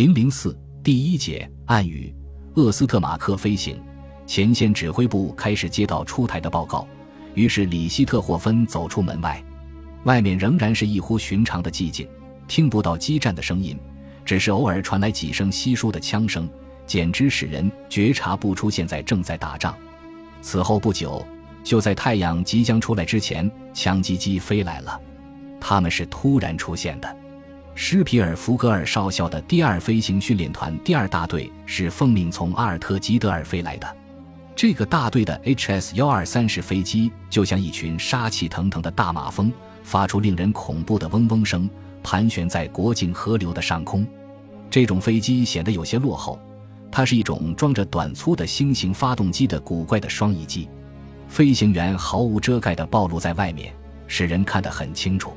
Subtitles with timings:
[0.00, 2.10] 零零四第一节暗语：
[2.54, 3.78] 厄斯特马克飞行
[4.26, 6.88] 前线指挥部开始接到出台的报告，
[7.34, 9.44] 于是里希特霍芬走出门外，
[10.04, 12.08] 外面仍然是异乎寻常的寂静，
[12.48, 13.78] 听不到激战的声音，
[14.24, 16.48] 只是偶尔传来几声稀疏的枪声，
[16.86, 19.76] 简直使人觉察不出现在正在打仗。
[20.40, 21.22] 此后不久，
[21.62, 24.98] 就在太阳即将出来之前，强击机飞来了。
[25.60, 27.16] 他们是突然出现的。
[27.74, 33.96] 施皮尔福格尔少校的第二飞行训练团第二大队是奉命从阿尔特吉德尔飞来的。
[34.54, 39.50] 这个大队的 HS 幺二三式飞机就像一群杀气腾腾的大马蜂，
[39.82, 41.70] 发出令人恐怖的嗡嗡声，
[42.02, 44.06] 盘旋在国境河流的上空。
[44.68, 46.38] 这种飞机显得有些落后。
[46.92, 50.68] 它是一种装着短粗的星形发动机的古怪的双翼机，
[51.28, 53.72] 飞行员毫无遮盖地暴露在外面，
[54.08, 55.32] 使人看得很清楚。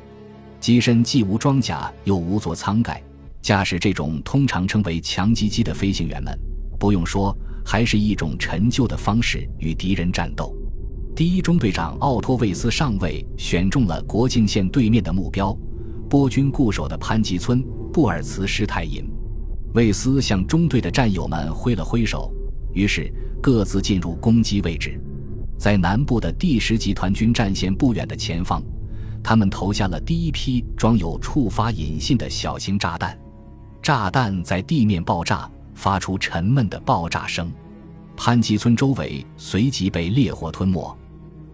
[0.64, 3.04] 机身既无装甲又无座舱盖，
[3.42, 6.34] 驾驶这种通常称为强击机的飞行员们，
[6.80, 10.56] 不用说，还是一种陈旧的方式与敌人战斗。
[11.14, 15.54] 第一中队长奥托维斯上尉选中了国境线对面的目标——
[16.10, 19.06] 波军固守的潘吉村布尔茨施泰因。
[19.74, 22.34] 魏斯向中队的战友们挥了挥手，
[22.72, 24.98] 于是各自进入攻击位置。
[25.58, 28.64] 在南部的第十集团军战线不远的前方，
[29.24, 33.18] 他们投下了第一批装有触发引信的小型炸弹。
[33.82, 37.52] 炸弹在地面爆炸，发出沉闷的爆炸声。
[38.16, 40.96] 潘吉村周围随即被烈火吞没。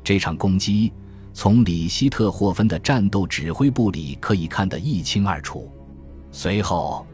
[0.03, 0.91] 这场攻击
[1.33, 5.71] 从里希特霍芬的战斗指挥部里可以看得一清二楚。
[6.31, 7.05] 随后。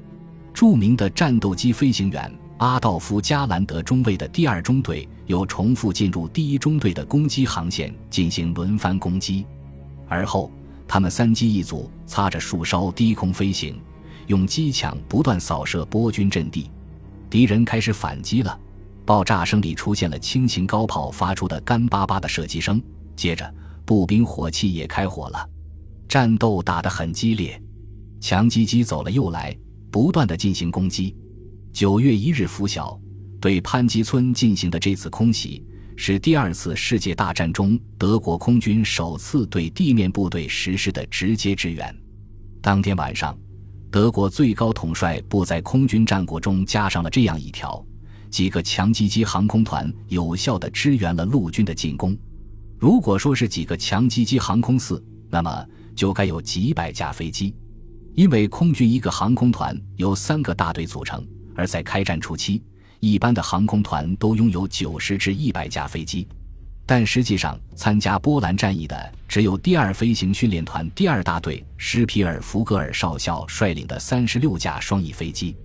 [0.54, 9.46] 著名的战斗机飞行员阿道夫·加兰德中尉的第二中队又重复进入第一中队的攻击航线进行轮番攻击，
[10.08, 10.52] 而后
[10.88, 13.80] 他们三机一组，擦着树梢低空飞行，
[14.28, 16.70] 用机枪不断扫射波军阵地。
[17.30, 18.60] 敌人开始反击了，
[19.06, 22.82] 爆炸声里出现了轻型高炮发出的干巴巴的射击声，
[23.16, 25.50] 接着步兵火器也开火了，
[26.08, 27.62] 战斗打得很激烈，
[28.20, 29.56] 强击机走了又来。
[29.92, 31.16] 不断的进行攻击。
[31.72, 33.00] 九月一日拂晓，
[33.40, 35.66] 对潘吉村进行的这次空袭，
[35.98, 41.96] 是第二次世界大战中德国空军首次对地面部队实施的直接支援。
[42.62, 43.38] 当天晚上，
[43.90, 47.84] 德国最高统帅部在空军战果中加上了这样一条：
[48.30, 52.16] 几个强击机航空团有效的支援了陆军的进攻。
[52.78, 57.56] 如果说是几个强击机航空四，那么就该有几百架飞机。
[58.16, 61.26] 因为空军一个航空团由三个大队组成，
[61.56, 62.62] 而在开战初期，
[63.00, 66.28] 一般的航空团都拥有九十至一百架飞机，
[66.86, 75.56] 但实际上参加波兰战役的只有第二飞行训练团第二大队施皮尔福格尔少校率领的三十六架双翼飞机。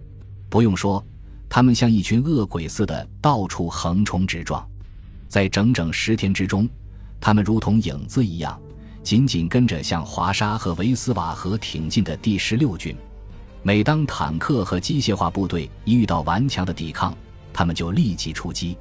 [0.49, 1.05] 不用说，
[1.49, 4.67] 他们像一群恶鬼似的到处横冲直撞，
[5.29, 6.69] 在整整十天之中，
[7.21, 8.61] 他们如同影子一样。
[9.03, 12.95] 紧紧跟着向华沙和维斯瓦河挺进的第十六军，
[13.63, 17.15] 每当坦克和机械化部队一遇到顽强的抵抗，
[17.53, 18.77] 他们就立即出击。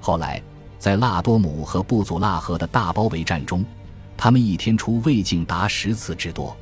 [0.00, 0.42] 后来，
[0.78, 3.64] 在拉多姆和布祖拉河的大包围战中，
[4.16, 6.56] 他们一天出未竟达十次之多。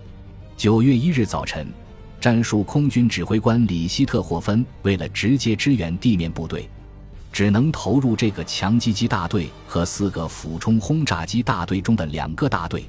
[0.57, 1.67] 九月一日早晨，
[2.21, 6.69] 战术空军指挥官里希特霍芬为了直接支援地面部队。
[7.33, 12.85] 只能投入这个强击机大队和四个俯冲轰炸机大队中的两个大队。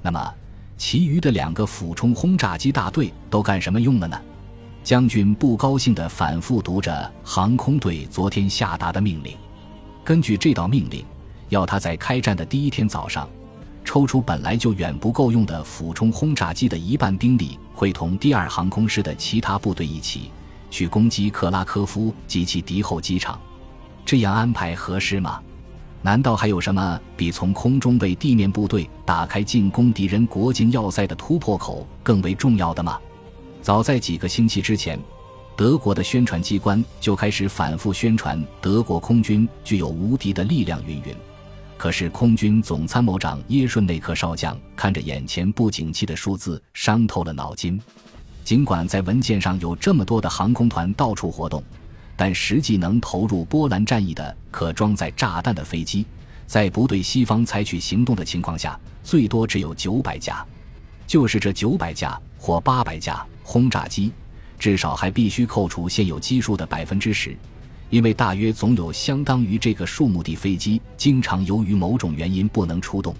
[0.00, 0.34] 那么，
[0.76, 4.20] 其余的两个俯冲轰炸机大队都干什么用了呢？
[4.82, 9.34] 将军不高兴地反复读着航空队昨天下达的命令。
[10.04, 11.04] 根据这道命令，
[11.48, 13.26] 要他在开战的第一天早上，
[13.84, 20.30] 抽出本来就远不够用的俯冲轰炸机的一半兵力，会同第二航空师的其他部队一起
[20.70, 23.40] 去攻击克拉科夫及其敌后机场。
[24.04, 25.40] 这样安排合适吗？
[26.04, 33.00] 难道还有什么比从空中为地面部队打开进攻敌人国境要塞的突破口更为重要的吗？
[33.62, 35.00] 早在几个星期之前，
[35.56, 41.16] 德国的宣传机关就开始反复宣传德国空军具有无敌的力量，云云。
[41.78, 47.80] 可是，空军总参谋长耶顺内克少将看着眼前不景气的数字，伤透了脑筋。
[48.44, 51.64] 尽管在文件上有这么多的航空团到处活动。
[52.16, 56.06] 但实际能投入波兰战役的可装载炸弹的飞机，
[56.46, 60.44] 在不对西方采取行动的情况下，最多只有九百架。
[61.06, 64.12] 就是这九百架或八百架轰炸机，
[64.58, 67.36] 至少还必须扣除现有基数的百分之十，
[67.90, 73.14] 因为大约总有相当于这个数目的飞机经常由于某种原因不能出动。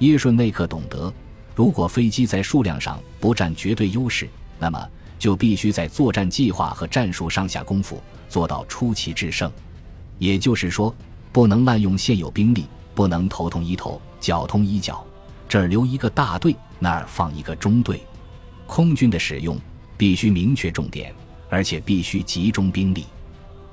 [0.00, 1.12] 耶顺内克懂得，
[1.54, 4.28] 如果飞机在数量上不占绝对优势，
[4.58, 4.88] 那么。
[5.18, 9.50] 就必须在作战计划和战术上下功夫，做到出奇制胜。
[10.18, 10.94] 也就是说，
[11.32, 15.04] 不能滥用现有兵力，不能头痛医头，脚痛医脚，
[15.48, 18.00] 这儿留一个大队，那儿放一个中队。
[18.66, 19.58] 空军的使用
[19.96, 21.14] 必须明确重点，
[21.50, 23.04] 而且必须集中兵力。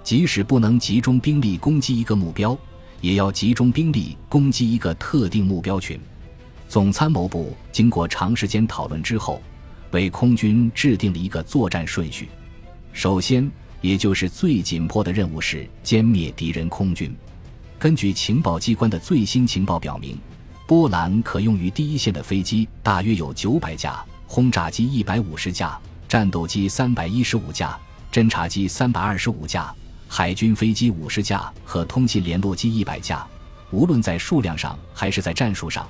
[0.03, 2.57] 即使不能集中兵力攻击一个目标，
[3.01, 5.99] 也要集中兵力攻击一个特定目标群。
[6.67, 9.41] 总参谋部经过长时间讨论之后，
[9.91, 12.29] 为空军制定了一个作战顺序。
[12.93, 13.49] 首先，
[13.79, 17.15] 也就是最紧迫的任务是歼灭敌人空军。
[17.79, 20.17] 根据情报机关的最新情报表明，
[20.67, 27.77] 波兰可用于第一线的飞机大约有九百架，轰炸机一百五十架，战斗机三百一十五架，
[28.11, 29.73] 侦察机三百二十五架。
[30.07, 33.25] 海军飞机五十架和通信联络机一百架，
[33.71, 35.89] 无论在数量上还是在战术上，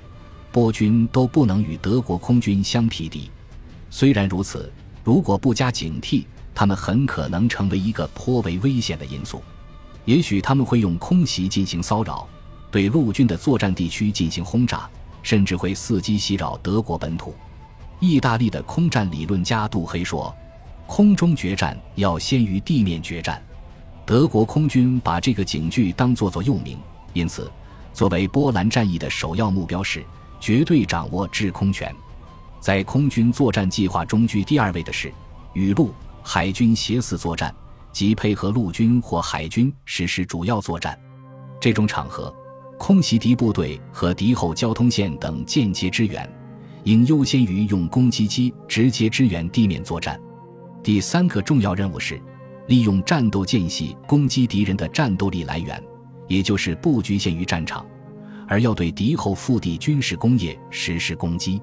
[0.52, 3.30] 波军都不能与德国空军相匹敌。
[3.92, 4.72] 虽然如此，
[5.04, 9.44] 如果不加警惕，他们很可能成为一个颇为危险的因素。
[10.06, 12.28] 也许他们会用空袭进行骚扰，
[12.72, 14.90] 对陆军的作战地区进行轰炸，
[15.22, 17.36] 甚至会伺机袭扰德国本土。
[18.00, 20.34] 意大利的空战理论家杜黑说
[20.88, 23.40] ：“空中决战要先于地面决战。”
[24.08, 26.80] 德国空军把这个警句当作座右铭，
[27.14, 27.52] 因此，
[27.94, 30.04] 作为波兰战役的首要目标是
[30.40, 31.94] 绝对掌握制空权。
[32.62, 35.12] 在空军作战计划中居第二位的是
[35.54, 35.92] 与陆
[36.22, 37.54] 海军协同作战，
[37.92, 40.98] 即配合陆军或海军实施主要作战。
[41.60, 42.32] 这种场合，
[42.78, 46.32] 空袭敌部队和敌后交通线等间接支援，
[46.84, 50.22] 应优先于用攻击机直接支援地面作战。
[50.84, 52.22] 第三个重要任务是。
[52.68, 55.84] 利用战斗间隙攻击敌人的战斗力来源，
[56.28, 57.86] 也就是不局限于战场，
[58.48, 61.60] 而要对敌后腹地军事工业实施攻击。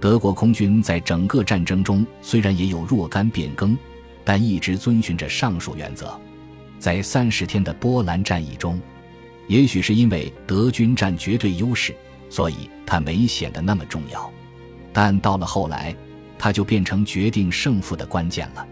[0.00, 3.76] 德国空军在整个战争中虽然也有若干变更，
[4.24, 6.18] 但一直遵循着上述原则。
[6.78, 8.80] 在三十天的波兰战役中，
[9.46, 11.94] 也许是因为德军占绝对优势，
[12.30, 14.32] 所以它没显得那么重要，
[14.90, 15.94] 但到了后来，
[16.38, 18.66] 它就变成决定胜负的关键了。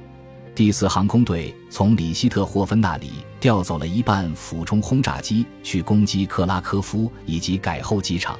[0.54, 8.38] 第四航空队从里希特霍芬那里调走了一半俯冲轰炸机去攻击克拉科夫以及改后机场，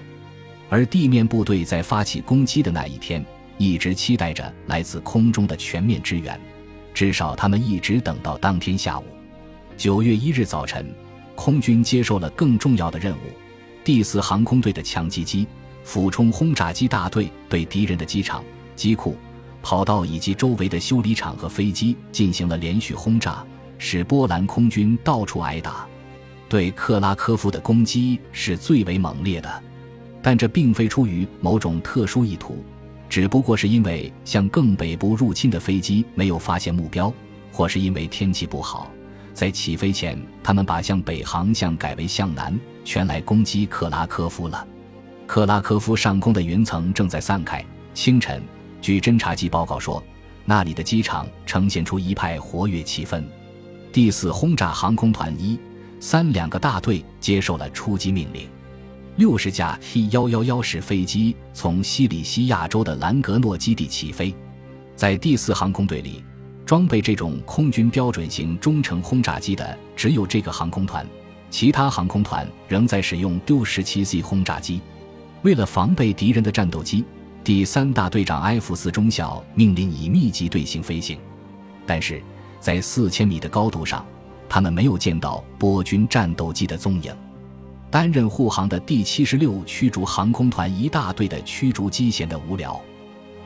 [0.69, 3.25] 而地面部队在发起攻击的那一天
[3.56, 6.38] 一直期待着来自空中的全面支援，
[6.93, 9.05] 至少他们一直等到当天下午。
[9.76, 10.93] 九月一日早晨，
[11.35, 13.20] 空军接受了更重要的任务：
[13.82, 15.47] 第四航空队的强击机
[15.82, 18.44] 俯冲轰炸机大队对敌人的机场、
[18.76, 19.17] 机库。
[19.61, 23.44] 跑道以及周围的修理厂和飞机进行了连续轰炸，
[23.76, 25.85] 使波兰空军到处挨打。
[26.49, 29.62] 对克拉科夫的攻击是最为猛烈的，
[30.28, 32.62] 但这并非出于某种特殊意图，
[33.08, 37.10] 只不过是因为向更北部入侵的飞机没有发现目标，
[37.50, 38.90] 或是因为天气不好，
[39.32, 42.54] 在起飞前他们把向北航向改为向南，
[42.84, 44.66] 全来攻击克拉科夫了。
[45.26, 47.64] 克拉科夫上空的云层正在散开，
[47.94, 48.42] 清晨。
[48.82, 50.04] 据侦察机报告说，
[50.44, 53.24] 那里的机场呈现出一派活跃气氛。
[53.90, 55.58] 第四轰炸航空团一、
[56.00, 58.46] 三两个大队接受了出击命令。
[59.19, 64.32] 六十架 T 幺幺幺式飞机从西里西亚州的兰格诺基地起飞。
[64.94, 66.23] 在第四航空队里，
[66.65, 71.05] 装备这种空军标准型中程轰炸机的只有这个航空团，
[71.51, 74.81] 其他航空团仍在使用 D 十七 Z 轰炸机。
[75.43, 77.05] 为了防备敌人的战斗机。
[77.43, 81.19] 第三大队长埃弗斯中校命令以密集队形飞行，
[81.87, 82.22] 但是
[82.60, 84.05] 在四千米的高度上，
[84.48, 87.13] 他们没有见到波军战斗机的踪影。
[87.90, 92.80] 担任护航的第七十六驱逐航空团一大队的驱逐机显得无聊，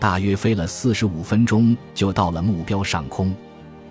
[0.00, 3.34] 大约飞了四十五分钟就到了目标上空。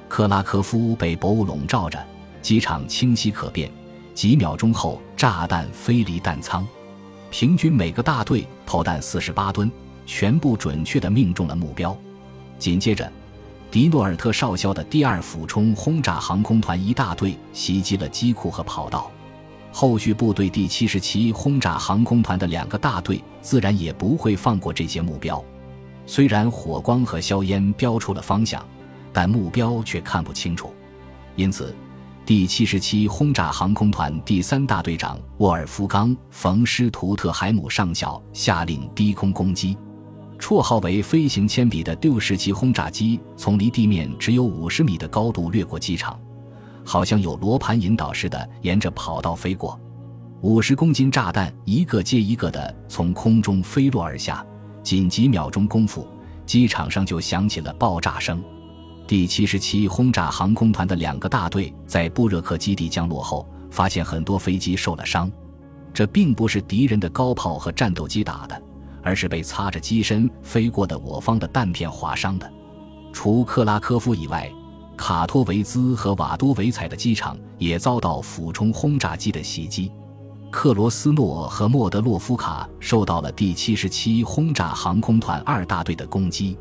[0.10, 1.98] 克拉科夫被薄雾笼罩着，
[2.42, 3.72] 机场清晰可辨。
[4.14, 6.68] 几秒钟后，炸弹飞离弹舱，
[7.30, 9.72] 平均每个大队投弹四十八吨。
[10.04, 11.96] 全部准确地命中了目标。
[12.60, 13.10] 紧接着，
[13.70, 19.10] 迪诺尔特少校的第二俯冲轰炸航空团一大队袭击了机库和跑道。
[19.72, 25.44] 后续部队第七十七轰炸航空团的两个大队自然也不会放过这些目标。
[26.06, 28.66] 虽然火光和硝烟标出了方向，
[29.14, 30.74] 但目标却看不清楚。
[31.36, 31.74] 因此，
[32.26, 39.78] 第七十七轰炸航空团第三大队长沃尔夫冈·冯·施图特海姆上校下令低空攻击。
[40.38, 46.20] 绰号为“飞行铅笔”的六十级轰炸机从离地面只有五十米的高度掠过机场，
[46.86, 49.80] 好像有罗盘引导似的沿着跑道飞过。
[50.42, 54.46] 五十公斤炸弹一个接一个的从空中飞落而下，
[54.82, 56.08] 仅几秒钟功夫，
[56.46, 58.44] 机场上就响起了爆炸声。
[59.08, 65.32] 第七十七轰炸航空团的两个大队在布热克基地降落后，发现很多飞机受了伤。
[65.94, 68.60] 这并不是敌人的高炮和战斗机打的，
[69.04, 72.52] 而是被擦着机身飞过的我方的弹片划伤的。
[73.12, 74.50] 除克拉科夫以外，
[75.02, 79.92] 卡托维兹和瓦多维采的机场也遭到俯冲轰炸机的袭击。
[80.52, 86.56] 克罗斯诺和莫德洛夫卡受到了第七十七轰炸航空团二大队的攻击。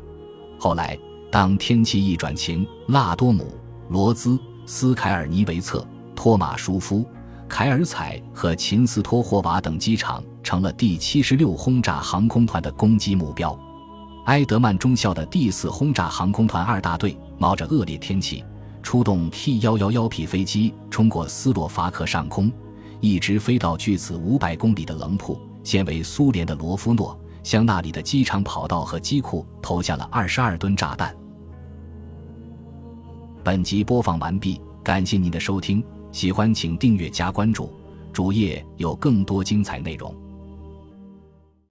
[0.57, 0.97] 后来，
[1.31, 3.45] 当天气一转晴，拉多姆、
[3.89, 7.05] 罗兹、斯凯尔尼维策、托马舒夫、
[7.47, 13.55] 凯尔采和秦斯托霍瓦等机场成了第七十六轰炸航空团的攻击目标。
[14.25, 18.45] 埃德曼中校的第四轰炸航空团二大队冒着恶劣天气，
[18.83, 22.51] 出动 T 幺幺幺 P 飞机冲过斯洛伐克上空。
[22.99, 31.17] 一直飞到距此五百公里的棱铺，现为苏联的罗夫诺，向那里的机场跑道和机库投下了二十二吨炸弹。
[33.43, 37.73] 本集播放完毕，感谢您的收听，喜欢请订阅加关注，
[38.13, 40.15] 主页有更多精彩内容。